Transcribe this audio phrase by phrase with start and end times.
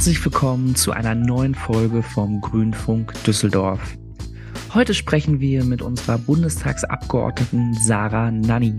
[0.00, 3.98] Herzlich willkommen zu einer neuen Folge vom Grünfunk Düsseldorf.
[4.72, 8.72] Heute sprechen wir mit unserer Bundestagsabgeordneten Sarah Nanni.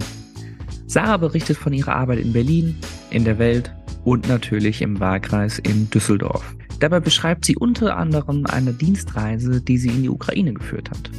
[0.87, 2.75] Sarah berichtet von ihrer Arbeit in Berlin,
[3.11, 3.71] in der Welt
[4.03, 6.55] und natürlich im Wahlkreis in Düsseldorf.
[6.79, 11.11] Dabei beschreibt sie unter anderem eine Dienstreise, die sie in die Ukraine geführt hat.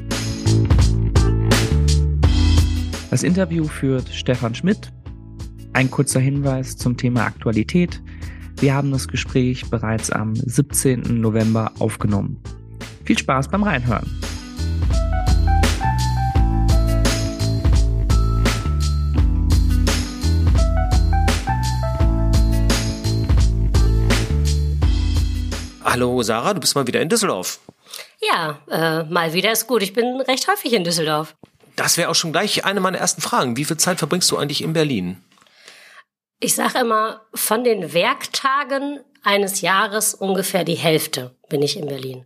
[3.09, 4.91] Das Interview führt Stefan Schmidt.
[5.75, 8.03] Ein kurzer Hinweis zum Thema Aktualität.
[8.57, 11.21] Wir haben das Gespräch bereits am 17.
[11.21, 12.41] November aufgenommen.
[13.05, 14.09] Viel Spaß beim Reinhören.
[25.85, 27.61] Hallo Sarah, du bist mal wieder in Düsseldorf.
[28.23, 29.83] Ja, äh, mal wieder ist gut.
[29.83, 31.35] Ich bin recht häufig in Düsseldorf.
[31.77, 33.57] Das wäre auch schon gleich eine meiner ersten Fragen.
[33.57, 35.19] Wie viel Zeit verbringst du eigentlich in Berlin?
[36.45, 42.25] Ich sage immer, von den Werktagen eines Jahres ungefähr die Hälfte bin ich in Berlin.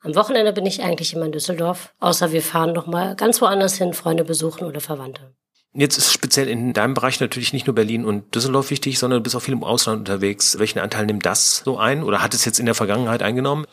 [0.00, 3.74] Am Wochenende bin ich eigentlich immer in Düsseldorf, außer wir fahren noch mal ganz woanders
[3.74, 5.34] hin, Freunde besuchen oder Verwandte.
[5.72, 9.22] Jetzt ist speziell in deinem Bereich natürlich nicht nur Berlin und Düsseldorf wichtig, sondern du
[9.24, 10.60] bist auch viel im Ausland unterwegs.
[10.60, 13.66] Welchen Anteil nimmt das so ein oder hat es jetzt in der Vergangenheit eingenommen?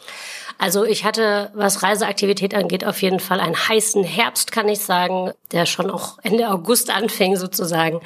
[0.58, 5.32] Also ich hatte, was Reiseaktivität angeht, auf jeden Fall einen heißen Herbst, kann ich sagen,
[5.52, 8.00] der schon auch Ende August anfing sozusagen.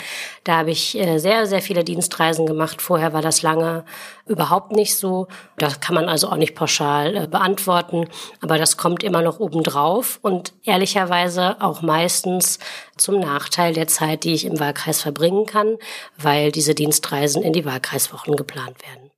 [0.44, 2.81] Da habe ich äh, sehr, sehr viele Dienstreisen gemacht.
[2.81, 3.86] Vorher war das lange
[4.25, 5.27] überhaupt nicht so.
[5.58, 8.08] Das kann man also auch nicht pauschal äh, beantworten.
[8.42, 12.58] Aber das kommt immer noch obendrauf und ehrlicherweise auch meistens
[12.97, 15.77] zum Nachteil der Zeit, die ich im Wahlkreis verbringen kann,
[16.17, 19.11] weil diese Dienstreisen in die Wahlkreiswochen geplant werden.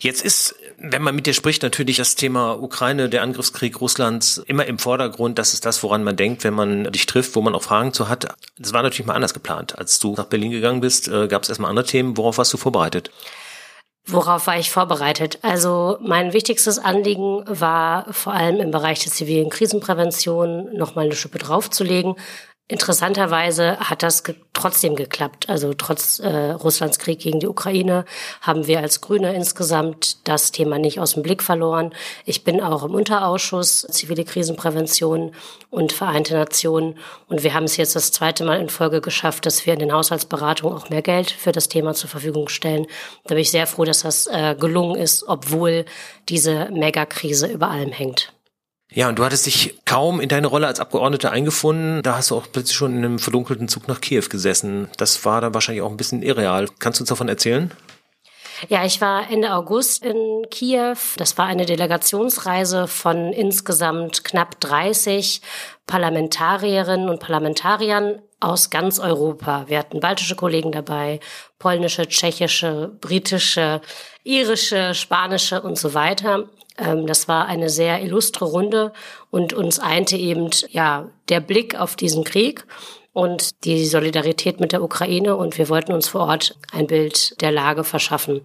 [0.00, 4.66] Jetzt ist, wenn man mit dir spricht, natürlich das Thema Ukraine, der Angriffskrieg Russlands immer
[4.66, 5.38] im Vordergrund.
[5.38, 8.08] Das ist das, woran man denkt, wenn man dich trifft, wo man auch Fragen zu
[8.08, 8.28] hat.
[8.58, 9.78] Das war natürlich mal anders geplant.
[9.78, 12.16] Als du nach Berlin gegangen bist, äh, gab es erstmal andere Themen.
[12.16, 13.10] Worauf warst du vorbereitet?
[14.06, 15.38] Worauf war ich vorbereitet?
[15.42, 21.38] Also mein wichtigstes Anliegen war vor allem im Bereich der zivilen Krisenprävention nochmal eine Schippe
[21.38, 22.14] draufzulegen.
[22.68, 25.48] Interessanterweise hat das ge trotzdem geklappt.
[25.48, 28.04] Also trotz äh, Russlands Krieg gegen die Ukraine
[28.40, 31.94] haben wir als Grüne insgesamt das Thema nicht aus dem Blick verloren.
[32.24, 35.32] Ich bin auch im Unterausschuss zivile Krisenprävention
[35.70, 36.98] und Vereinte Nationen.
[37.28, 39.92] Und wir haben es jetzt das zweite Mal in Folge geschafft, dass wir in den
[39.92, 42.86] Haushaltsberatungen auch mehr Geld für das Thema zur Verfügung stellen.
[43.24, 45.84] Da bin ich sehr froh, dass das äh, gelungen ist, obwohl
[46.28, 48.32] diese Megakrise über allem hängt.
[48.92, 52.02] Ja, und du hattest dich kaum in deine Rolle als Abgeordnete eingefunden.
[52.02, 54.88] Da hast du auch plötzlich schon in einem verdunkelten Zug nach Kiew gesessen.
[54.96, 56.68] Das war dann wahrscheinlich auch ein bisschen irreal.
[56.78, 57.72] Kannst du uns davon erzählen?
[58.68, 60.96] Ja, ich war Ende August in Kiew.
[61.18, 65.42] Das war eine Delegationsreise von insgesamt knapp 30
[65.86, 69.64] Parlamentarierinnen und Parlamentariern aus ganz Europa.
[69.66, 71.20] Wir hatten baltische Kollegen dabei,
[71.58, 73.80] polnische, tschechische, britische,
[74.24, 76.48] irische, spanische und so weiter.
[76.78, 78.92] Ähm, das war eine sehr illustre Runde
[79.30, 82.66] und uns einte eben ja der Blick auf diesen Krieg
[83.12, 87.52] und die Solidarität mit der Ukraine und wir wollten uns vor Ort ein Bild der
[87.52, 88.42] Lage verschaffen.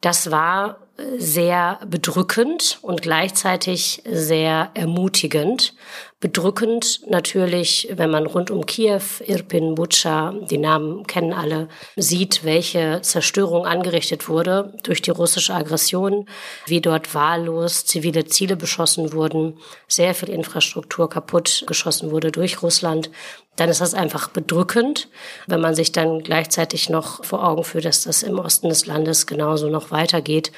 [0.00, 0.78] Das war
[1.16, 5.74] sehr bedrückend und gleichzeitig sehr ermutigend.
[6.20, 13.00] Bedrückend natürlich, wenn man rund um Kiew, Irpin, Butscha, die Namen kennen alle, sieht, welche
[13.02, 16.28] Zerstörung angerichtet wurde durch die russische Aggression,
[16.66, 23.10] wie dort wahllos zivile Ziele beschossen wurden, sehr viel Infrastruktur kaputt geschossen wurde durch Russland
[23.60, 25.08] dann ist das einfach bedrückend,
[25.46, 29.26] wenn man sich dann gleichzeitig noch vor Augen führt, dass das im Osten des Landes
[29.26, 30.50] genauso noch weitergeht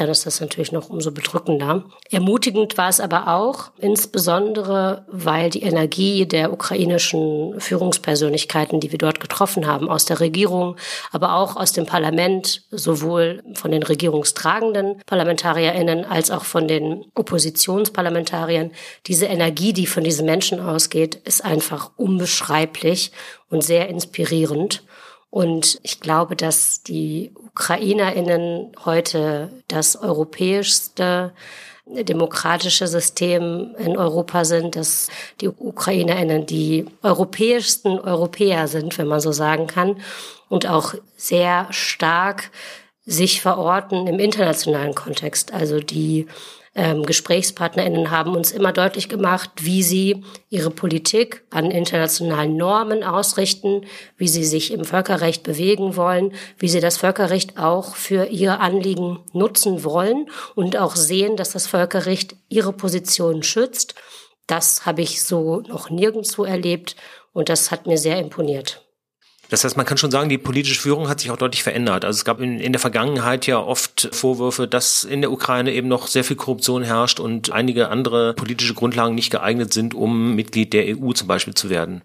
[0.00, 1.84] dann ist das natürlich noch umso bedrückender.
[2.10, 9.20] Ermutigend war es aber auch, insbesondere weil die Energie der ukrainischen Führungspersönlichkeiten, die wir dort
[9.20, 10.76] getroffen haben, aus der Regierung,
[11.12, 18.70] aber auch aus dem Parlament, sowohl von den regierungstragenden Parlamentarierinnen als auch von den Oppositionsparlamentariern,
[19.06, 23.12] diese Energie, die von diesen Menschen ausgeht, ist einfach unbeschreiblich
[23.50, 24.82] und sehr inspirierend.
[25.30, 31.32] Und ich glaube, dass die UkrainerInnen heute das europäischste
[31.86, 35.08] demokratische System in Europa sind, dass
[35.40, 40.00] die UkrainerInnen die europäischsten Europäer sind, wenn man so sagen kann,
[40.48, 42.50] und auch sehr stark
[43.06, 45.52] sich verorten im internationalen Kontext.
[45.52, 46.26] Also die
[46.74, 53.86] ähm, GesprächspartnerInnen haben uns immer deutlich gemacht, wie sie ihre Politik an internationalen Normen ausrichten,
[54.16, 59.18] wie sie sich im Völkerrecht bewegen wollen, wie sie das Völkerrecht auch für ihre Anliegen
[59.32, 63.96] nutzen wollen und auch sehen, dass das Völkerrecht ihre Position schützt.
[64.46, 66.94] Das habe ich so noch nirgendwo erlebt
[67.32, 68.84] und das hat mir sehr imponiert.
[69.50, 72.04] Das heißt, man kann schon sagen, die politische Führung hat sich auch deutlich verändert.
[72.04, 75.88] Also es gab in, in, der Vergangenheit ja oft Vorwürfe, dass in der Ukraine eben
[75.88, 80.72] noch sehr viel Korruption herrscht und einige andere politische Grundlagen nicht geeignet sind, um Mitglied
[80.72, 82.02] der EU zum Beispiel zu werden.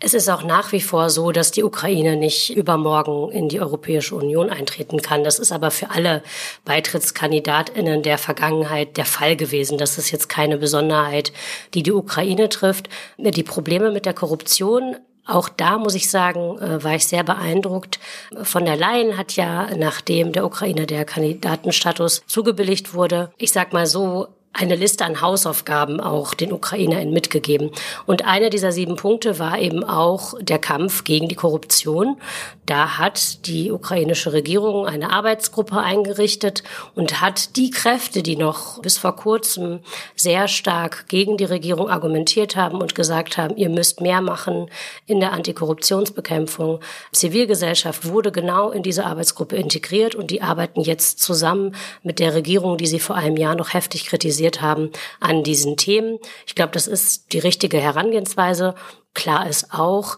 [0.00, 4.16] Es ist auch nach wie vor so, dass die Ukraine nicht übermorgen in die Europäische
[4.16, 5.22] Union eintreten kann.
[5.22, 6.24] Das ist aber für alle
[6.64, 9.78] Beitrittskandidatinnen der Vergangenheit der Fall gewesen.
[9.78, 11.32] Das ist jetzt keine Besonderheit,
[11.74, 12.88] die die Ukraine trifft.
[13.16, 14.96] Die Probleme mit der Korruption
[15.26, 18.00] auch da muss ich sagen, äh, war ich sehr beeindruckt.
[18.42, 23.86] Von der Leyen hat ja, nachdem der Ukraine der Kandidatenstatus zugebilligt wurde, ich sag mal
[23.86, 27.70] so, eine Liste an Hausaufgaben auch den UkrainerInnen mitgegeben.
[28.04, 32.18] Und einer dieser sieben Punkte war eben auch der Kampf gegen die Korruption.
[32.66, 36.62] Da hat die ukrainische Regierung eine Arbeitsgruppe eingerichtet
[36.94, 39.80] und hat die Kräfte, die noch bis vor kurzem
[40.16, 44.68] sehr stark gegen die Regierung argumentiert haben und gesagt haben, ihr müsst mehr machen
[45.06, 46.80] in der Antikorruptionsbekämpfung.
[47.12, 52.76] Zivilgesellschaft wurde genau in diese Arbeitsgruppe integriert und die arbeiten jetzt zusammen mit der Regierung,
[52.76, 54.90] die sie vor einem Jahr noch heftig kritisiert sensibilisiert haben
[55.20, 56.18] an diesen Themen.
[56.46, 58.74] Ich glaube, das ist die richtige Herangehensweise.
[59.14, 60.16] Klar ist auch,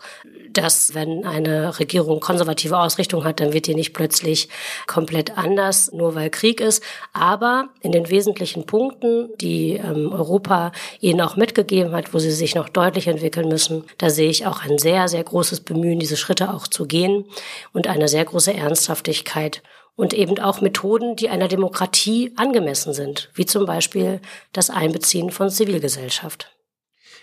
[0.53, 4.49] dass wenn eine Regierung konservative Ausrichtung hat, dann wird die nicht plötzlich
[4.87, 6.81] komplett anders, nur weil Krieg ist.
[7.13, 12.55] Aber in den wesentlichen Punkten, die ähm, Europa ihnen auch mitgegeben hat, wo sie sich
[12.55, 16.55] noch deutlich entwickeln müssen, da sehe ich auch ein sehr, sehr großes Bemühen, diese Schritte
[16.55, 17.25] auch zu gehen
[17.73, 19.61] und eine sehr große Ernsthaftigkeit
[19.97, 24.21] und eben auch Methoden, die einer Demokratie angemessen sind, wie zum Beispiel
[24.53, 26.51] das Einbeziehen von Zivilgesellschaft.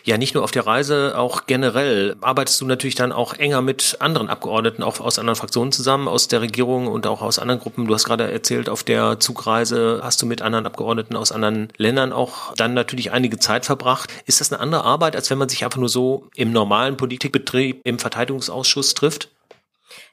[0.03, 3.97] Ja, nicht nur auf der Reise, auch generell arbeitest du natürlich dann auch enger mit
[3.99, 7.85] anderen Abgeordneten, auch aus anderen Fraktionen zusammen, aus der Regierung und auch aus anderen Gruppen.
[7.85, 12.13] Du hast gerade erzählt, auf der Zugreise hast du mit anderen Abgeordneten aus anderen Ländern
[12.13, 14.09] auch dann natürlich einige Zeit verbracht.
[14.25, 17.81] Ist das eine andere Arbeit, als wenn man sich einfach nur so im normalen Politikbetrieb
[17.83, 19.29] im Verteidigungsausschuss trifft?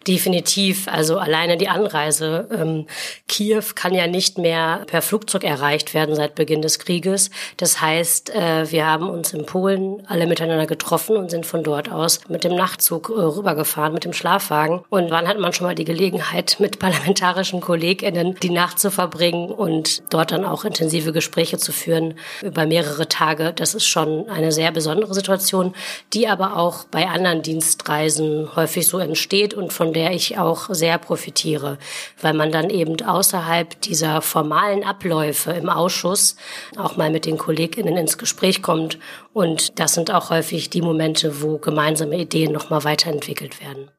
[0.07, 0.89] Definitiv.
[0.89, 2.49] Also alleine die Anreise.
[2.51, 2.87] Ähm,
[3.27, 7.31] Kiew kann ja nicht mehr per Flugzeug erreicht werden seit Beginn des Krieges.
[7.57, 11.91] Das heißt, äh, wir haben uns in Polen alle miteinander getroffen und sind von dort
[11.91, 14.83] aus mit dem Nachtzug äh, rübergefahren, mit dem Schlafwagen.
[14.89, 19.51] Und wann hat man schon mal die Gelegenheit, mit parlamentarischen KollegInnen die Nacht zu verbringen
[19.51, 23.53] und dort dann auch intensive Gespräche zu führen über mehrere Tage?
[23.53, 25.75] Das ist schon eine sehr besondere Situation,
[26.15, 30.97] die aber auch bei anderen Dienstreisen häufig so entsteht und von der ich auch sehr
[30.97, 31.77] profitiere,
[32.23, 36.37] weil man dann eben außerhalb dieser formalen Abläufe im Ausschuss
[36.77, 39.01] auch mal mit den KollegInnen ins Gespräch kommt.
[39.33, 43.91] Und das sind auch häufig die Momente, wo gemeinsame Ideen nochmal weiterentwickelt werden.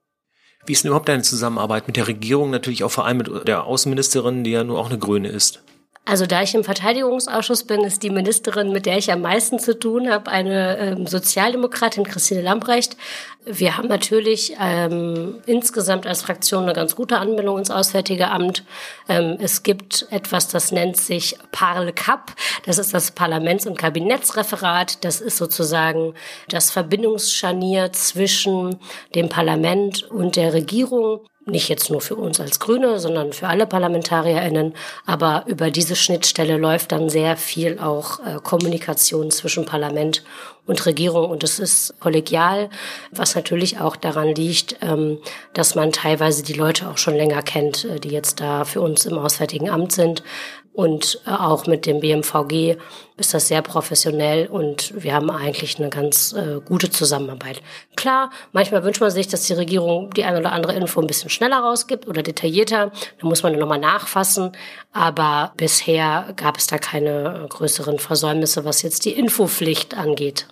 [0.66, 3.66] Wie ist denn überhaupt deine Zusammenarbeit mit der Regierung, natürlich auch vor allem mit der
[3.66, 5.62] Außenministerin, die ja nur auch eine Grüne ist?
[6.10, 9.78] Also da ich im Verteidigungsausschuss bin, ist die Ministerin, mit der ich am meisten zu
[9.78, 12.98] tun habe, eine ähm, Sozialdemokratin, Christine Lamprecht.
[13.46, 18.64] Wir haben natürlich ähm, insgesamt als Fraktion eine ganz gute Anbindung ins Auswärtige Amt.
[19.08, 22.34] Ähm, es gibt etwas, das nennt sich Parle Cup.
[22.66, 25.06] Das ist das Parlaments- und Kabinettsreferat.
[25.06, 26.16] Das ist sozusagen
[26.48, 28.80] das Verbindungsscharnier zwischen
[29.14, 33.66] dem Parlament und der Regierung nicht jetzt nur für uns als Grüne, sondern für alle
[33.66, 34.74] ParlamentarierInnen.
[35.06, 40.24] Aber über diese Schnittstelle läuft dann sehr viel auch äh, Kommunikation zwischen Parlament
[40.70, 41.30] und Regierung.
[41.30, 42.70] Und es ist kollegial,
[43.12, 45.18] was natürlich auch daran liegt, ähm,
[45.54, 49.06] dass man teilweise die Leute auch schon länger kennt, äh, die jetzt da für uns
[49.06, 50.24] im Auswärtigen Amt sind.
[50.74, 52.78] Und äh, auch mit dem BMVG
[53.18, 57.62] ist das sehr professionell und wir haben eigentlich eine ganz äh, gute Zusammenarbeit.
[57.96, 61.30] Klar, manchmal wünscht man sich, dass die Regierung die eine oder andere Info ein bisschen
[61.30, 62.92] schneller rausgibt oder detaillierter.
[63.20, 64.54] Da muss man nochmal nachfassen.
[64.94, 70.48] Aber bisher gab es da keine größeren Versäumnisse, was jetzt die Infopflicht angeht.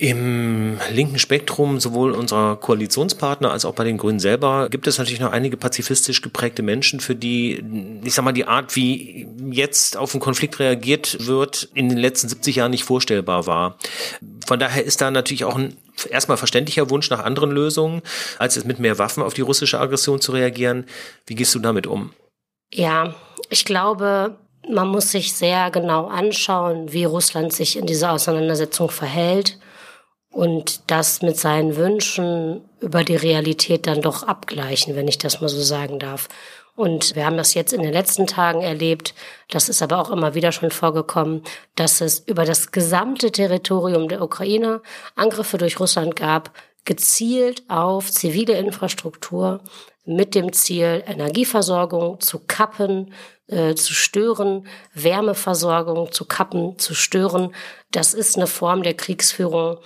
[0.00, 5.18] Im linken Spektrum, sowohl unserer Koalitionspartner als auch bei den Grünen selber, gibt es natürlich
[5.18, 10.12] noch einige pazifistisch geprägte Menschen, für die, ich sag mal, die Art, wie jetzt auf
[10.12, 13.76] den Konflikt reagiert wird, in den letzten 70 Jahren nicht vorstellbar war.
[14.46, 15.76] Von daher ist da natürlich auch ein
[16.10, 18.02] erstmal verständlicher Wunsch nach anderen Lösungen,
[18.38, 20.86] als es mit mehr Waffen auf die russische Aggression zu reagieren.
[21.26, 22.12] Wie gehst du damit um?
[22.72, 23.14] Ja,
[23.50, 24.36] ich glaube,
[24.70, 29.58] man muss sich sehr genau anschauen, wie Russland sich in dieser Auseinandersetzung verhält
[30.30, 35.48] und das mit seinen Wünschen über die Realität dann doch abgleichen, wenn ich das mal
[35.48, 36.28] so sagen darf.
[36.76, 39.12] Und wir haben das jetzt in den letzten Tagen erlebt,
[39.50, 41.42] das ist aber auch immer wieder schon vorgekommen,
[41.74, 44.80] dass es über das gesamte Territorium der Ukraine
[45.16, 46.52] Angriffe durch Russland gab,
[46.84, 49.60] gezielt auf zivile Infrastruktur
[50.04, 53.12] mit dem Ziel, Energieversorgung zu kappen,
[53.48, 57.54] äh, zu stören, Wärmeversorgung zu kappen, zu stören.
[57.90, 59.78] Das ist eine Form der Kriegsführung,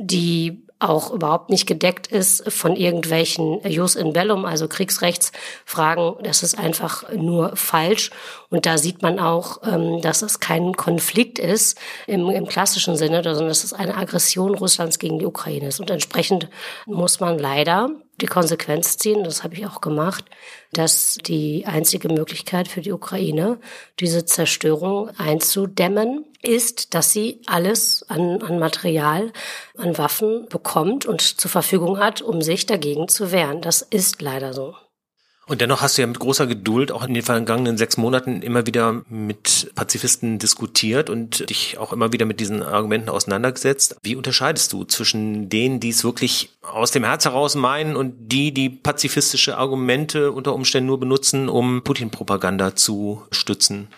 [0.00, 6.14] die auch überhaupt nicht gedeckt ist von irgendwelchen Jus in Bellum, also Kriegsrechtsfragen.
[6.22, 8.10] Das ist einfach nur falsch.
[8.48, 13.22] Und da sieht man auch, ähm, dass es kein Konflikt ist im, im klassischen Sinne,
[13.22, 15.80] sondern dass es eine Aggression Russlands gegen die Ukraine ist.
[15.80, 16.48] Und entsprechend
[16.86, 17.90] muss man leider
[18.20, 20.24] die Konsequenz ziehen, das habe ich auch gemacht,
[20.72, 23.58] dass die einzige Möglichkeit für die Ukraine,
[23.98, 29.32] diese Zerstörung einzudämmen, ist, dass sie alles an, an Material,
[29.76, 33.60] an Waffen bekommt und zur Verfügung hat, um sich dagegen zu wehren.
[33.60, 34.74] Das ist leider so.
[35.50, 38.68] Und dennoch hast du ja mit großer Geduld auch in den vergangenen sechs Monaten immer
[38.68, 43.96] wieder mit Pazifisten diskutiert und dich auch immer wieder mit diesen Argumenten auseinandergesetzt.
[44.00, 48.54] Wie unterscheidest du zwischen denen, die es wirklich aus dem Herz heraus meinen und die,
[48.54, 53.88] die pazifistische Argumente unter Umständen nur benutzen, um Putin-Propaganda zu stützen?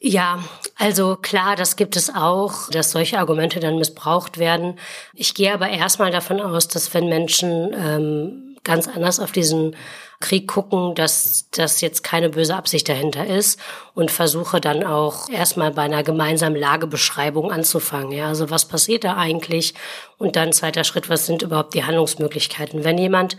[0.00, 0.42] Ja,
[0.76, 4.78] also klar, das gibt es auch, dass solche Argumente dann missbraucht werden.
[5.12, 9.74] Ich gehe aber erstmal davon aus, dass wenn Menschen ähm, ganz anders auf diesen
[10.20, 13.58] Krieg gucken, dass das jetzt keine böse Absicht dahinter ist
[13.94, 18.12] und versuche dann auch erstmal bei einer gemeinsamen Lagebeschreibung anzufangen.
[18.12, 19.74] Ja, also was passiert da eigentlich?
[20.18, 22.82] Und dann zweiter Schritt, was sind überhaupt die Handlungsmöglichkeiten?
[22.82, 23.36] Wenn jemand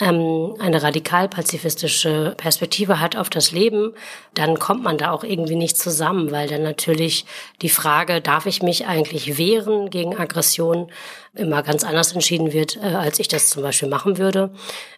[0.00, 3.94] ähm, eine radikal-pazifistische Perspektive hat auf das Leben,
[4.34, 7.26] dann kommt man da auch irgendwie nicht zusammen, weil dann natürlich
[7.62, 10.90] die Frage, darf ich mich eigentlich wehren gegen Aggression,
[11.32, 14.50] immer ganz anders entschieden wird, äh, als ich das zum Beispiel machen würde.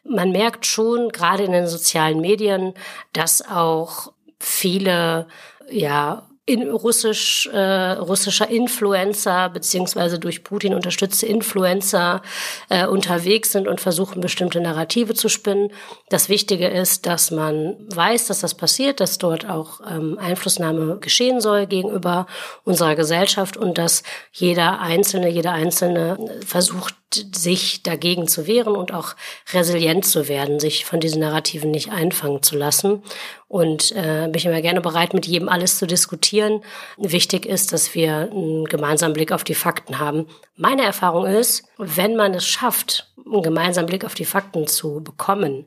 [0.05, 2.73] Man merkt schon, gerade in den sozialen Medien,
[3.13, 5.29] dass auch viele
[5.71, 12.23] ja in russisch, äh, russischer Influencer beziehungsweise durch Putin unterstützte Influencer
[12.71, 15.71] äh, unterwegs sind und versuchen, bestimmte Narrative zu spinnen.
[16.09, 21.43] Das Wichtige ist, dass man weiß, dass das passiert, dass dort auch ähm, Einflussnahme geschehen
[21.43, 22.27] soll gegenüber
[22.65, 24.03] unserer Gesellschaft und dass
[24.33, 29.15] jeder Einzelne, jeder Einzelne versucht, sich dagegen zu wehren und auch
[29.53, 33.03] resilient zu werden, sich von diesen Narrativen nicht einfangen zu lassen.
[33.47, 36.63] Und äh, bin ich immer gerne bereit, mit jedem alles zu diskutieren.
[36.97, 40.27] Wichtig ist, dass wir einen gemeinsamen Blick auf die Fakten haben.
[40.57, 45.67] Meine Erfahrung ist, wenn man es schafft, einen gemeinsamen Blick auf die Fakten zu bekommen,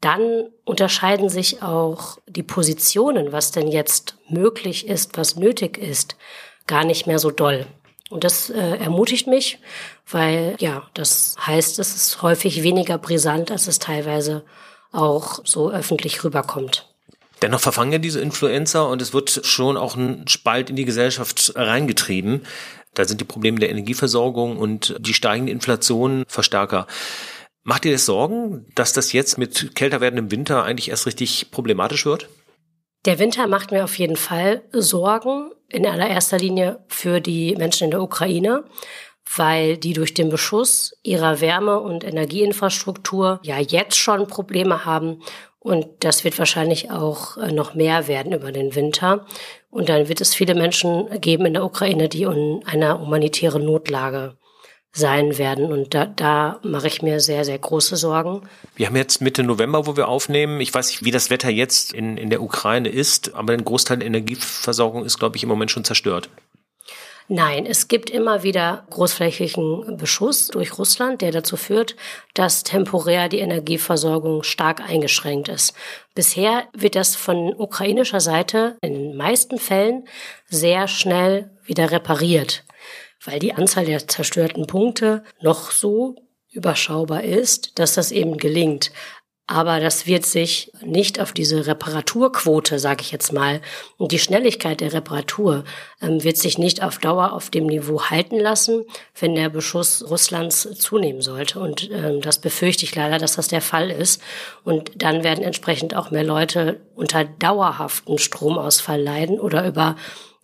[0.00, 6.16] dann unterscheiden sich auch die Positionen, was denn jetzt möglich ist, was nötig ist,
[6.66, 7.66] gar nicht mehr so doll.
[8.10, 9.60] Und das äh, ermutigt mich,
[10.10, 14.44] weil ja, das heißt, es ist häufig weniger brisant, als es teilweise
[14.92, 16.88] auch so öffentlich rüberkommt.
[17.40, 21.52] Dennoch verfangen ja diese Influencer und es wird schon auch ein Spalt in die Gesellschaft
[21.54, 22.42] reingetrieben.
[22.94, 26.88] Da sind die Probleme der Energieversorgung und die steigende Inflation Verstärker.
[27.62, 32.04] Macht ihr das Sorgen, dass das jetzt mit kälter werdendem Winter eigentlich erst richtig problematisch
[32.04, 32.28] wird?
[33.06, 37.90] Der Winter macht mir auf jeden Fall Sorgen, in allererster Linie für die Menschen in
[37.92, 38.64] der Ukraine,
[39.36, 45.22] weil die durch den Beschuss ihrer Wärme- und Energieinfrastruktur ja jetzt schon Probleme haben.
[45.60, 49.26] Und das wird wahrscheinlich auch äh, noch mehr werden über den Winter.
[49.70, 54.36] Und dann wird es viele Menschen geben in der Ukraine, die in einer humanitären Notlage
[54.92, 55.72] sein werden.
[55.72, 58.42] Und da, da mache ich mir sehr, sehr große Sorgen.
[58.76, 60.60] Wir haben jetzt Mitte November, wo wir aufnehmen.
[60.60, 63.98] Ich weiß nicht, wie das Wetter jetzt in, in der Ukraine ist, aber ein Großteil
[63.98, 66.28] der Energieversorgung ist, glaube ich, im Moment schon zerstört.
[67.32, 71.94] Nein, es gibt immer wieder großflächigen Beschuss durch Russland, der dazu führt,
[72.34, 75.72] dass temporär die Energieversorgung stark eingeschränkt ist.
[76.16, 80.08] Bisher wird das von ukrainischer Seite in den meisten Fällen
[80.48, 82.64] sehr schnell wieder repariert
[83.24, 86.16] weil die Anzahl der zerstörten Punkte noch so
[86.50, 88.90] überschaubar ist, dass das eben gelingt.
[89.50, 93.60] Aber das wird sich nicht auf diese Reparaturquote, sage ich jetzt mal,
[93.96, 95.64] und die Schnelligkeit der Reparatur
[96.00, 98.84] ähm, wird sich nicht auf Dauer auf dem Niveau halten lassen,
[99.18, 101.58] wenn der Beschuss Russlands zunehmen sollte.
[101.58, 104.22] Und ähm, das befürchte ich leider, dass das der Fall ist.
[104.62, 109.96] Und dann werden entsprechend auch mehr Leute unter dauerhaften Stromausfall leiden oder über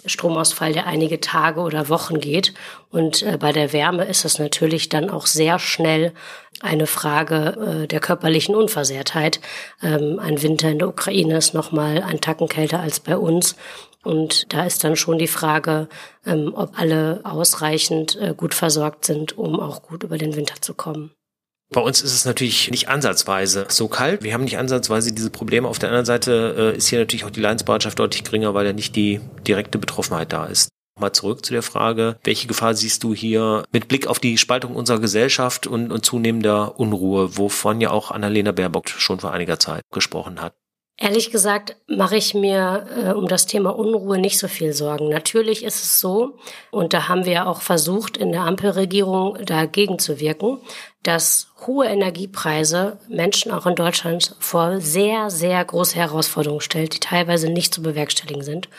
[0.04, 2.54] Stromausfall, der einige Tage oder Wochen geht.
[2.90, 6.12] Und äh, bei der Wärme ist es natürlich dann auch sehr schnell
[6.60, 9.40] eine Frage äh, der körperlichen Unversehrtheit.
[9.82, 13.56] Ähm, ein Winter in der Ukraine ist nochmal ein Tacken kälter als bei uns.
[14.04, 15.88] Und da ist dann schon die Frage,
[16.24, 20.74] ähm, ob alle ausreichend äh, gut versorgt sind, um auch gut über den Winter zu
[20.74, 21.10] kommen.
[21.72, 24.22] Bei uns ist es natürlich nicht ansatzweise so kalt.
[24.22, 25.66] Wir haben nicht ansatzweise diese Probleme.
[25.66, 28.72] Auf der anderen Seite äh, ist hier natürlich auch die Leidensbereitschaft deutlich geringer, weil ja
[28.72, 30.68] nicht die direkte Betroffenheit da ist.
[30.98, 34.74] Mal zurück zu der Frage, welche Gefahr siehst du hier mit Blick auf die Spaltung
[34.76, 39.82] unserer Gesellschaft und, und zunehmender Unruhe, wovon ja auch Annalena Baerbock schon vor einiger Zeit
[39.92, 40.54] gesprochen hat?
[40.98, 45.10] Ehrlich gesagt mache ich mir äh, um das Thema Unruhe nicht so viel Sorgen.
[45.10, 46.38] Natürlich ist es so,
[46.70, 50.58] und da haben wir auch versucht, in der Ampelregierung dagegen zu wirken,
[51.02, 57.50] dass hohe Energiepreise Menschen auch in Deutschland vor sehr, sehr große Herausforderungen stellt, die teilweise
[57.50, 58.70] nicht zu bewerkstelligen sind.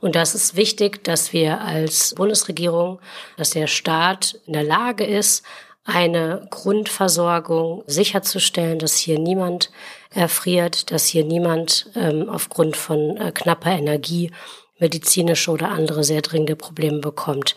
[0.00, 3.00] Und das ist wichtig, dass wir als Bundesregierung,
[3.38, 5.42] dass der Staat in der Lage ist,
[5.84, 9.70] eine Grundversorgung sicherzustellen, dass hier niemand
[10.14, 14.30] erfriert, dass hier niemand ähm, aufgrund von äh, knapper Energie
[14.78, 17.56] medizinische oder andere sehr dringende Probleme bekommt.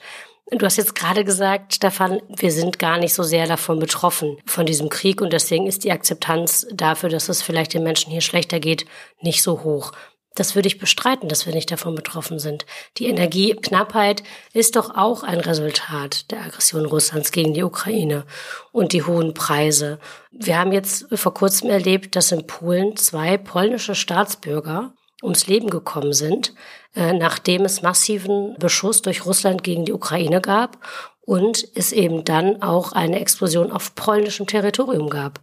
[0.51, 4.67] Du hast jetzt gerade gesagt, Stefan, wir sind gar nicht so sehr davon betroffen, von
[4.67, 5.19] diesem Krieg.
[5.19, 8.85] Und deswegen ist die Akzeptanz dafür, dass es vielleicht den Menschen hier schlechter geht,
[9.21, 9.91] nicht so hoch.
[10.35, 12.65] Das würde ich bestreiten, dass wir nicht davon betroffen sind.
[12.97, 14.21] Die Energieknappheit
[14.53, 18.25] ist doch auch ein Resultat der Aggression Russlands gegen die Ukraine
[18.71, 19.97] und die hohen Preise.
[20.31, 26.13] Wir haben jetzt vor kurzem erlebt, dass in Polen zwei polnische Staatsbürger ums Leben gekommen
[26.13, 26.53] sind,
[26.95, 30.77] äh, nachdem es massiven Beschuss durch Russland gegen die Ukraine gab
[31.21, 35.39] und es eben dann auch eine Explosion auf polnischem Territorium gab.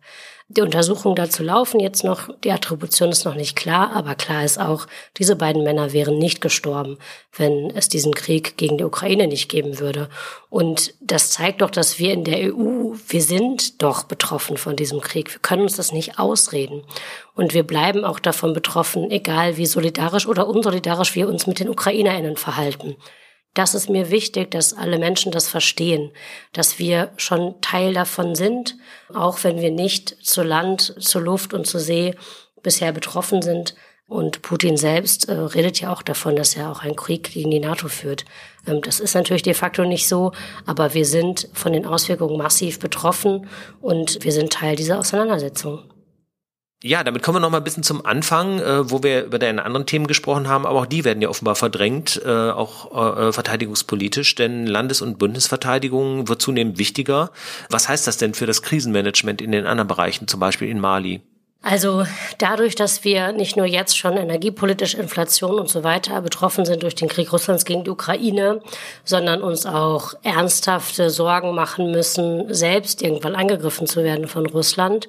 [0.55, 2.29] Die Untersuchungen dazu laufen jetzt noch.
[2.45, 6.43] Die Attribution ist noch nicht klar, aber klar ist auch, diese beiden Männer wären nicht
[6.43, 6.99] gestorben,
[7.35, 10.11] wenn es diesen Krieg gegen die Ukraine nicht geben würde.
[10.51, 15.01] Und das zeigt doch, dass wir in der EU, wir sind doch betroffen von diesem
[15.01, 15.33] Krieg.
[15.33, 16.83] Wir können uns das nicht ausreden.
[17.35, 21.71] Und wir bleiben auch davon betroffen, egal wie solidarisch oder unsolidarisch wir uns mit den
[21.71, 22.97] UkrainerInnen verhalten.
[23.55, 26.11] Das ist mir wichtig, dass alle Menschen das verstehen,
[26.53, 28.77] dass wir schon Teil davon sind,
[29.13, 32.15] auch wenn wir nicht zu Land, zu Luft und zu See
[32.63, 33.75] bisher betroffen sind.
[34.09, 37.61] Und Putin selbst äh, redet ja auch davon, dass er auch einen Krieg gegen die
[37.61, 38.25] NATO führt.
[38.67, 40.33] Ähm, das ist natürlich de facto nicht so,
[40.67, 43.49] aber wir sind von den Auswirkungen massiv betroffen
[43.81, 45.92] und wir sind Teil dieser Auseinandersetzung.
[46.85, 49.65] Ja, damit kommen wir noch mal ein bisschen zum Anfang, äh, wo wir über deine
[49.65, 54.35] anderen Themen gesprochen haben, aber auch die werden ja offenbar verdrängt, äh, auch äh, verteidigungspolitisch,
[54.35, 57.31] denn Landes- und Bundesverteidigung wird zunehmend wichtiger.
[57.71, 61.21] Was heißt das denn für das Krisenmanagement in den anderen Bereichen, zum Beispiel in Mali?
[61.65, 62.05] Also
[62.39, 66.97] dadurch, dass wir nicht nur jetzt schon energiepolitisch Inflation und so weiter betroffen sind durch
[66.97, 68.61] den Krieg Russlands gegen die Ukraine,
[69.05, 75.09] sondern uns auch ernsthafte Sorgen machen müssen, selbst irgendwann angegriffen zu werden von Russland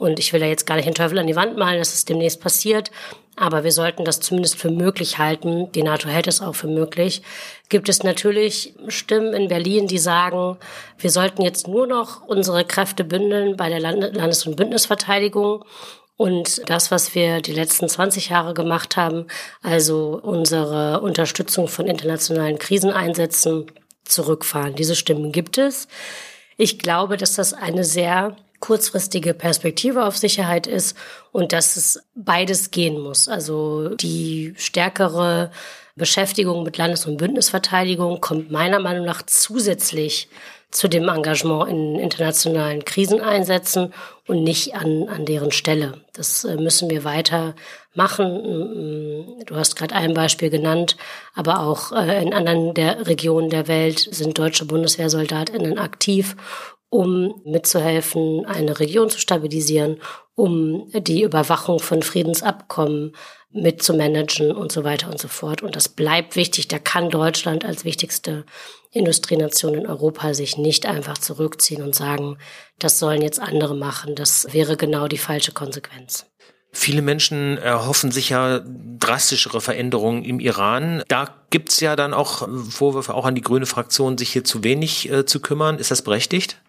[0.00, 2.06] und ich will da jetzt gar nicht den Teufel an die Wand malen, dass es
[2.06, 2.90] demnächst passiert.
[3.36, 5.70] Aber wir sollten das zumindest für möglich halten.
[5.72, 7.20] Die NATO hält es auch für möglich.
[7.68, 10.56] Gibt es natürlich Stimmen in Berlin, die sagen,
[10.98, 15.66] wir sollten jetzt nur noch unsere Kräfte bündeln bei der Landes- und Bündnisverteidigung.
[16.16, 19.26] Und das, was wir die letzten 20 Jahre gemacht haben,
[19.60, 23.66] also unsere Unterstützung von internationalen Kriseneinsätzen
[24.06, 24.74] zurückfahren.
[24.74, 25.88] Diese Stimmen gibt es.
[26.56, 30.96] Ich glaube, dass das eine sehr kurzfristige Perspektive auf Sicherheit ist
[31.32, 33.28] und dass es beides gehen muss.
[33.28, 35.50] Also die stärkere
[35.96, 40.28] Beschäftigung mit Landes- und Bündnisverteidigung kommt meiner Meinung nach zusätzlich
[40.70, 43.92] zu dem Engagement in internationalen Kriseneinsätzen
[44.28, 46.00] und nicht an, an deren Stelle.
[46.12, 47.56] Das äh, müssen wir weiter
[47.94, 48.26] machen.
[48.26, 50.96] Mm, du hast gerade ein Beispiel genannt,
[51.34, 56.36] aber auch äh, in anderen der Regionen der Welt sind deutsche Bundeswehrsoldatinnen aktiv
[56.90, 59.98] um mitzuhelfen, eine Region zu stabilisieren,
[60.34, 63.12] um die Überwachung von Friedensabkommen
[63.52, 65.62] mitzumanagen und so weiter und so fort.
[65.62, 66.68] Und das bleibt wichtig.
[66.68, 68.44] Da kann Deutschland als wichtigste
[68.92, 72.38] Industrienation in Europa sich nicht einfach zurückziehen und sagen,
[72.78, 74.14] das sollen jetzt andere machen.
[74.14, 76.26] Das wäre genau die falsche Konsequenz.
[76.72, 81.02] Viele Menschen erhoffen sich ja drastischere Veränderungen im Iran.
[81.08, 85.10] Da gibt's ja dann auch Vorwürfe auch an die grüne Fraktion, sich hier zu wenig
[85.10, 85.78] äh, zu kümmern.
[85.78, 86.60] Ist das berechtigt?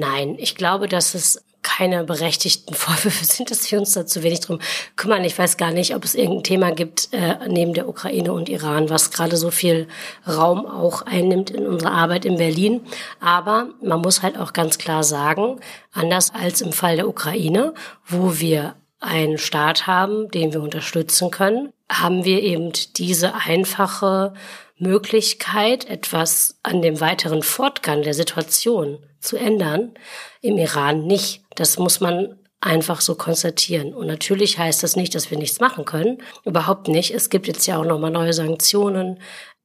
[0.00, 4.40] Nein, ich glaube, dass es keine berechtigten Vorwürfe sind, dass wir uns da zu wenig
[4.40, 4.60] drum
[4.96, 5.24] kümmern.
[5.24, 8.88] Ich weiß gar nicht, ob es irgendein Thema gibt äh, neben der Ukraine und Iran,
[8.88, 9.88] was gerade so viel
[10.26, 12.80] Raum auch einnimmt in unserer Arbeit in Berlin.
[13.20, 15.60] Aber man muss halt auch ganz klar sagen,
[15.92, 17.74] anders als im Fall der Ukraine,
[18.06, 24.32] wo wir einen Staat haben, den wir unterstützen können, haben wir eben diese einfache
[24.80, 29.92] Möglichkeit, etwas an dem weiteren Fortgang der Situation zu ändern,
[30.40, 31.42] im Iran nicht.
[31.54, 33.94] Das muss man einfach so konstatieren.
[33.94, 36.18] Und natürlich heißt das nicht, dass wir nichts machen können.
[36.44, 37.12] Überhaupt nicht.
[37.12, 39.18] Es gibt jetzt ja auch nochmal neue Sanktionen.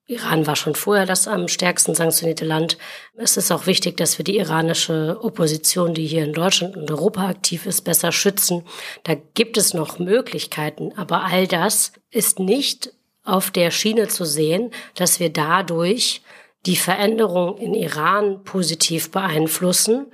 [0.07, 2.77] Iran war schon vorher das am stärksten sanktionierte Land.
[3.17, 7.27] Es ist auch wichtig, dass wir die iranische Opposition, die hier in Deutschland und Europa
[7.27, 8.63] aktiv ist, besser schützen.
[9.03, 12.93] Da gibt es noch Möglichkeiten, aber all das ist nicht
[13.25, 16.21] auf der Schiene zu sehen, dass wir dadurch
[16.65, 20.07] die Veränderung in Iran positiv beeinflussen,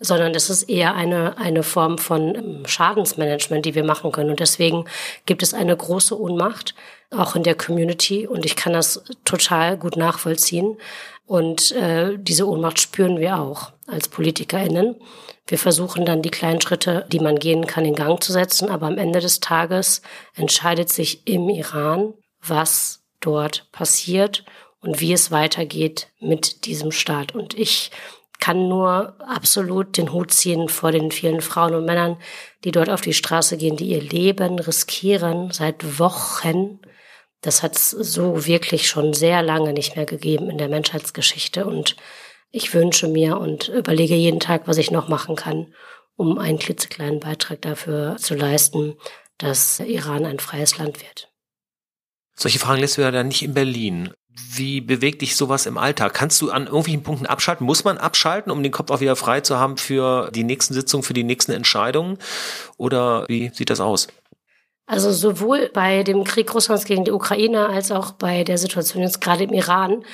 [0.00, 4.30] sondern das ist eher eine, eine Form von ähm, Schadensmanagement, die wir machen können.
[4.30, 4.84] Und deswegen
[5.24, 6.74] gibt es eine große Ohnmacht,
[7.10, 8.26] auch in der Community.
[8.26, 10.76] Und ich kann das total gut nachvollziehen.
[11.26, 14.96] Und äh, diese Ohnmacht spüren wir auch als PolitikerInnen.
[15.46, 18.68] Wir versuchen dann die kleinen Schritte, die man gehen kann, in Gang zu setzen.
[18.68, 20.02] Aber am Ende des Tages
[20.34, 22.14] entscheidet sich im Iran,
[22.46, 24.44] was dort passiert
[24.80, 27.34] und wie es weitergeht mit diesem Staat.
[27.34, 27.90] Und ich
[28.38, 32.18] kann nur absolut den Hut ziehen vor den vielen Frauen und Männern,
[32.64, 36.80] die dort auf die Straße gehen, die ihr Leben riskieren seit Wochen.
[37.40, 41.64] Das hat es so wirklich schon sehr lange nicht mehr gegeben in der Menschheitsgeschichte.
[41.64, 41.96] Und
[42.50, 45.72] ich wünsche mir und überlege jeden Tag, was ich noch machen kann,
[46.16, 48.96] um einen klitzekleinen Beitrag dafür zu leisten,
[49.38, 51.33] dass Iran ein freies Land wird.
[52.34, 54.10] Solche Fragen lässt du ja dann nicht in Berlin.
[54.28, 56.14] Wie bewegt dich sowas im Alltag?
[56.14, 57.64] Kannst du an irgendwelchen Punkten abschalten?
[57.64, 61.04] Muss man abschalten, um den Kopf auch wieder frei zu haben für die nächsten Sitzungen,
[61.04, 62.18] für die nächsten Entscheidungen?
[62.76, 64.08] Oder wie sieht das aus?
[64.86, 69.20] Also sowohl bei dem Krieg Russlands gegen die Ukraine als auch bei der Situation jetzt
[69.20, 70.04] gerade im Iran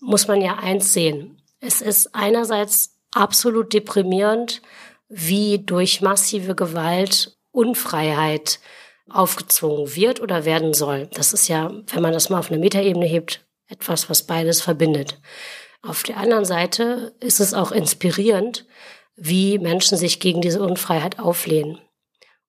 [0.00, 1.40] muss man ja eins sehen.
[1.60, 4.62] Es ist einerseits absolut deprimierend,
[5.08, 8.60] wie durch massive Gewalt Unfreiheit
[9.12, 11.08] aufgezwungen wird oder werden soll.
[11.12, 15.18] Das ist ja, wenn man das mal auf eine Metaebene hebt, etwas, was beides verbindet.
[15.82, 18.66] Auf der anderen Seite ist es auch inspirierend,
[19.16, 21.78] wie Menschen sich gegen diese Unfreiheit auflehnen.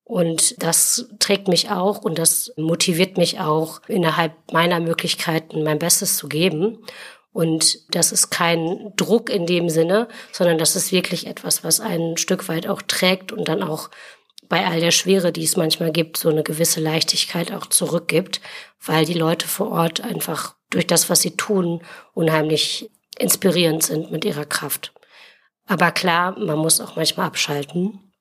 [0.04, 6.16] Und das trägt mich auch und das motiviert mich auch, innerhalb meiner Möglichkeiten mein Bestes
[6.16, 6.84] zu geben.
[7.32, 12.18] Und das ist kein Druck in dem Sinne, sondern das ist wirklich etwas, was ein
[12.18, 13.88] Stück weit auch trägt und dann auch
[14.52, 18.42] bei all der Schwere, die es manchmal gibt, so eine gewisse Leichtigkeit auch zurückgibt,
[18.84, 21.80] weil die Leute vor Ort einfach durch das, was sie tun,
[22.12, 24.92] unheimlich inspirierend sind mit ihrer Kraft.
[25.66, 28.12] Aber klar, man muss auch manchmal abschalten.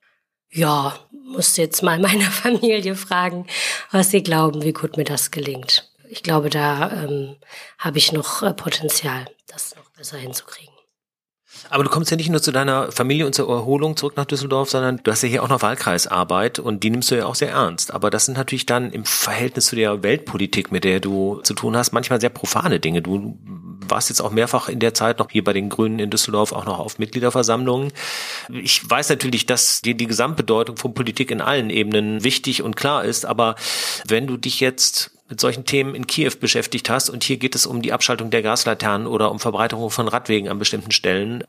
[0.50, 3.46] Ja, muss jetzt mal meine Familie fragen,
[3.92, 5.92] was sie glauben, wie gut mir das gelingt.
[6.08, 7.36] Ich glaube, da ähm,
[7.78, 10.71] habe ich noch äh, Potenzial, das noch besser hinzukriegen.
[11.70, 14.70] Aber du kommst ja nicht nur zu deiner Familie und zur Erholung zurück nach Düsseldorf,
[14.70, 17.52] sondern du hast ja hier auch noch Wahlkreisarbeit und die nimmst du ja auch sehr
[17.52, 17.94] ernst.
[17.94, 21.78] Aber das sind natürlich dann im Verhältnis zu der Weltpolitik, mit der du zu tun
[21.78, 23.02] hast, manchmal sehr profane Dinge.
[23.02, 23.38] Du
[23.88, 26.66] warst jetzt auch mehrfach in der Zeit noch hier bei den Grünen in Düsseldorf auch
[26.66, 27.94] noch auf Mitgliederversammlungen.
[28.50, 33.06] Ich weiß natürlich, dass dir die Gesamtbedeutung von Politik in allen Ebenen wichtig und klar
[33.06, 33.56] ist, aber
[34.08, 37.10] wenn du dich jetzt mit solchen Themen in Kiew beschäftigt hast.
[37.10, 40.60] Und hier geht es um die Abschaltung der Gaslaternen oder um Verbreiterung von Radwegen an
[40.60, 41.44] bestimmten Stellen,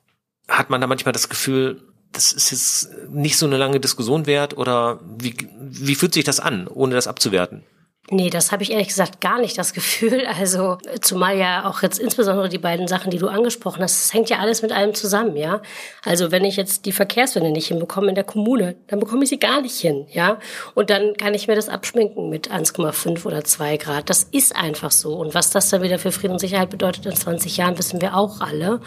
[0.48, 4.56] hat man da manchmal das Gefühl, das ist jetzt nicht so eine lange Diskussion wert?
[4.56, 7.64] Oder wie, wie fühlt sich das an, ohne das abzuwerten?
[8.10, 10.26] Nee, das habe ich ehrlich gesagt gar nicht das Gefühl.
[10.42, 14.28] Also zumal ja auch jetzt insbesondere die beiden Sachen, die du angesprochen hast, das hängt
[14.28, 15.62] ja alles mit allem zusammen, ja.
[16.04, 19.38] Also wenn ich jetzt die Verkehrswende nicht hinbekomme in der Kommune, dann bekomme ich sie
[19.38, 20.38] gar nicht hin, ja.
[20.74, 24.10] Und dann kann ich mir das abschminken mit 1,5 oder 2 Grad.
[24.10, 25.14] Das ist einfach so.
[25.14, 28.16] Und was das dann wieder für Frieden und Sicherheit bedeutet in 20 Jahren, wissen wir
[28.16, 28.80] auch alle.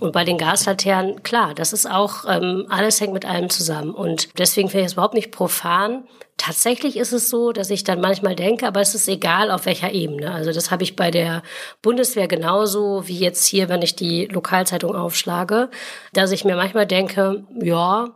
[0.00, 3.92] Und bei den Gaslaternen, klar, das ist auch, ähm, alles hängt mit allem zusammen.
[3.92, 6.04] Und deswegen finde ich es überhaupt nicht profan,
[6.38, 9.92] Tatsächlich ist es so, dass ich dann manchmal denke, aber es ist egal auf welcher
[9.92, 10.32] Ebene.
[10.32, 11.42] Also das habe ich bei der
[11.82, 15.68] Bundeswehr genauso wie jetzt hier, wenn ich die Lokalzeitung aufschlage,
[16.12, 18.14] dass ich mir manchmal denke, ja,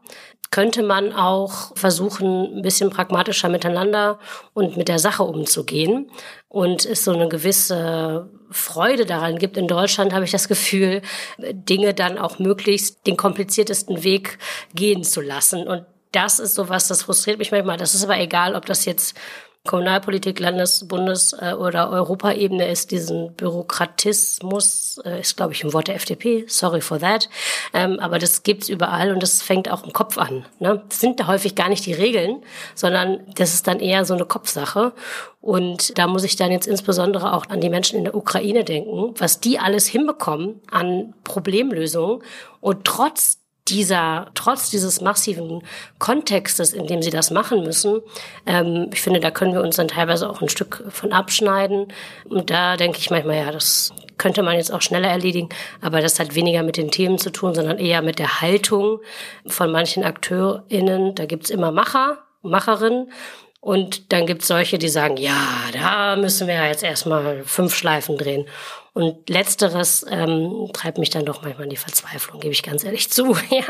[0.53, 4.21] könnte man auch versuchen, ein bisschen pragmatischer miteinander
[4.55, 6.11] und mit der Sache umzugehen.
[6.49, 9.57] Und es so eine gewisse Freude daran gibt.
[9.57, 11.01] In Deutschland habe ich das Gefühl,
[11.39, 14.39] Dinge dann auch möglichst den kompliziertesten Weg
[14.75, 15.67] gehen zu lassen.
[15.67, 17.79] Und das ist sowas, das frustriert mich manchmal.
[17.79, 19.17] Das ist aber egal, ob das jetzt
[19.65, 25.87] Kommunalpolitik, Landes-, Bundes- äh, oder Europaebene ist, diesen Bürokratismus, äh, ist glaube ich ein Wort
[25.87, 27.29] der FDP, sorry for that,
[27.73, 30.47] ähm, aber das gibt's überall und das fängt auch im Kopf an.
[30.59, 30.83] Ne?
[30.89, 32.43] Das sind da häufig gar nicht die Regeln,
[32.75, 34.95] sondern das ist dann eher so eine Kopfsache
[35.41, 39.15] und da muss ich dann jetzt insbesondere auch an die Menschen in der Ukraine denken,
[39.17, 42.21] was die alles hinbekommen an Problemlösungen
[42.61, 45.63] und trotz dieser, trotz dieses massiven
[45.99, 48.01] Kontextes, in dem sie das machen müssen,
[48.47, 51.93] ähm, ich finde, da können wir uns dann teilweise auch ein Stück von abschneiden.
[52.29, 55.49] Und da denke ich manchmal, ja, das könnte man jetzt auch schneller erledigen,
[55.81, 59.01] aber das hat weniger mit den Themen zu tun, sondern eher mit der Haltung
[59.47, 61.15] von manchen AkteurInnen.
[61.15, 63.13] Da gibt's immer Macher, Macherinnen.
[63.61, 65.37] Und dann gibt's solche, die sagen, ja,
[65.73, 68.47] da müssen wir jetzt erstmal fünf Schleifen drehen.
[68.95, 73.11] Und letzteres ähm, treibt mich dann doch manchmal in die Verzweiflung, gebe ich ganz ehrlich
[73.11, 73.65] zu, ja.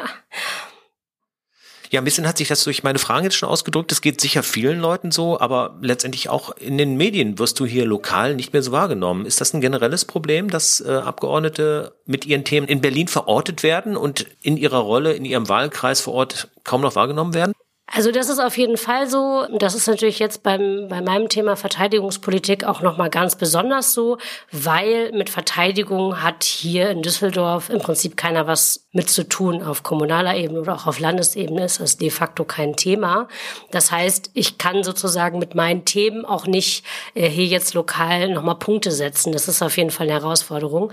[1.93, 3.93] Ja, ein bisschen hat sich das durch meine Fragen jetzt schon ausgedrückt.
[3.93, 7.85] Es geht sicher vielen Leuten so, aber letztendlich auch in den Medien wirst du hier
[7.85, 9.27] lokal nicht mehr so wahrgenommen.
[9.27, 13.99] Ist das ein generelles Problem, dass äh, Abgeordnete mit ihren Themen in Berlin verortet werden
[13.99, 17.53] und in ihrer Rolle, in ihrem Wahlkreis vor Ort kaum noch wahrgenommen werden?
[17.95, 19.47] Also das ist auf jeden Fall so.
[19.59, 24.17] Das ist natürlich jetzt beim, bei meinem Thema Verteidigungspolitik auch nochmal ganz besonders so,
[24.51, 29.63] weil mit Verteidigung hat hier in Düsseldorf im Prinzip keiner was mit zu tun.
[29.63, 33.29] Auf kommunaler Ebene oder auch auf Landesebene ist das de facto kein Thema.
[33.73, 38.57] Das heißt, ich kann sozusagen mit meinen Themen auch nicht äh, hier jetzt lokal nochmal
[38.57, 39.33] Punkte setzen.
[39.33, 40.93] Das ist auf jeden Fall eine Herausforderung.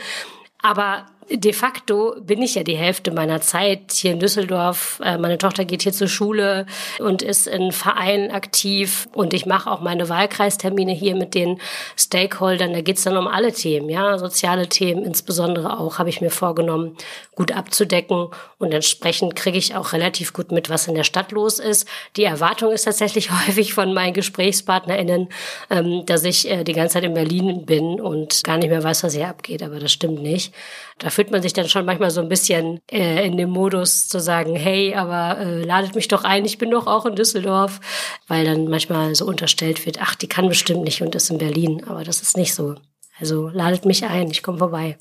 [0.61, 4.99] Aber de facto bin ich ja die Hälfte meiner Zeit hier in Düsseldorf.
[5.03, 6.65] Äh, meine Tochter geht hier zur Schule
[6.99, 11.59] und ist in Vereinen aktiv und ich mache auch meine Wahlkreistermine hier mit den
[11.97, 12.73] Stakeholdern.
[12.73, 16.97] Da geht's dann um alle Themen, ja, soziale Themen insbesondere auch, habe ich mir vorgenommen,
[17.35, 21.59] gut abzudecken und entsprechend kriege ich auch relativ gut mit, was in der Stadt los
[21.59, 21.87] ist.
[22.17, 25.29] Die Erwartung ist tatsächlich häufig von meinen GesprächspartnerInnen,
[25.69, 29.03] ähm, dass ich äh, die ganze Zeit in Berlin bin und gar nicht mehr weiß,
[29.03, 30.53] was hier abgeht, aber das stimmt nicht.
[30.97, 34.21] Dafür fühlt man sich dann schon manchmal so ein bisschen äh, in dem Modus zu
[34.21, 37.81] sagen, hey, aber äh, ladet mich doch ein, ich bin doch auch in Düsseldorf,
[38.29, 41.83] weil dann manchmal so unterstellt wird, ach, die kann bestimmt nicht und ist in Berlin,
[41.85, 42.75] aber das ist nicht so.
[43.19, 44.97] Also ladet mich ein, ich komme vorbei.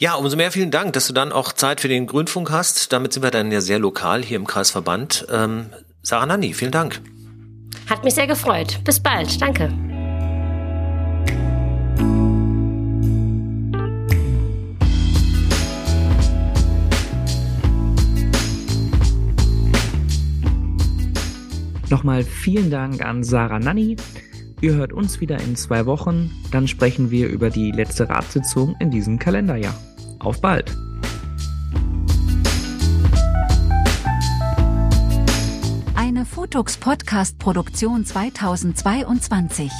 [0.00, 2.92] Ja, umso mehr vielen Dank, dass du dann auch Zeit für den Grünfunk hast.
[2.92, 5.28] Damit sind wir dann ja sehr lokal hier im Kreisverband.
[5.30, 5.66] Ähm,
[6.02, 7.00] Sarah Nanni, vielen Dank.
[7.88, 8.80] Hat mich sehr gefreut.
[8.82, 9.40] Bis bald.
[9.40, 9.72] Danke.
[21.90, 23.96] Nochmal vielen Dank an Sarah Nanni.
[24.60, 26.30] Ihr hört uns wieder in zwei Wochen.
[26.50, 29.74] Dann sprechen wir über die letzte Ratssitzung in diesem Kalenderjahr.
[30.18, 30.76] Auf bald!
[35.94, 39.70] Eine Fotux Podcast Produktion 2022.